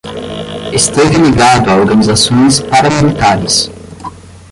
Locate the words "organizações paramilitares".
1.75-3.69